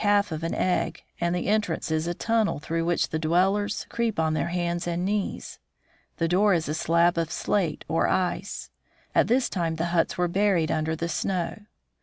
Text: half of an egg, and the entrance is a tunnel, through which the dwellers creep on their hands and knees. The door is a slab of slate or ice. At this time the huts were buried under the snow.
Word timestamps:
half 0.01 0.31
of 0.31 0.41
an 0.41 0.55
egg, 0.55 1.03
and 1.19 1.35
the 1.35 1.45
entrance 1.45 1.91
is 1.91 2.07
a 2.07 2.13
tunnel, 2.15 2.57
through 2.57 2.83
which 2.83 3.09
the 3.09 3.19
dwellers 3.19 3.85
creep 3.87 4.19
on 4.19 4.33
their 4.33 4.47
hands 4.47 4.87
and 4.87 5.05
knees. 5.05 5.59
The 6.17 6.27
door 6.27 6.55
is 6.55 6.67
a 6.67 6.73
slab 6.73 7.19
of 7.19 7.31
slate 7.31 7.85
or 7.87 8.07
ice. 8.07 8.71
At 9.13 9.27
this 9.27 9.47
time 9.47 9.75
the 9.75 9.85
huts 9.93 10.17
were 10.17 10.27
buried 10.27 10.71
under 10.71 10.95
the 10.95 11.07
snow. 11.07 11.67